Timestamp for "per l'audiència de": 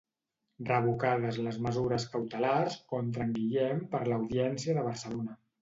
3.95-4.89